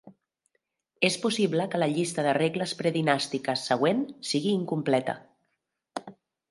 És 1.09 1.17
possible 1.25 1.67
que 1.75 1.81
la 1.83 1.89
llista 1.93 2.25
de 2.29 2.33
regles 2.39 2.73
predinàstiques 2.81 3.69
següent 3.73 4.05
sigui 4.33 4.59
incompleta. 4.63 5.19